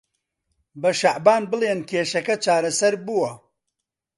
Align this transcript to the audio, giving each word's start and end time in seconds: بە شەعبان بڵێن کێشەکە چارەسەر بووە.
بە 0.81 0.91
شەعبان 0.99 1.43
بڵێن 1.51 1.79
کێشەکە 1.89 2.35
چارەسەر 2.43 2.93
بووە. 3.05 3.31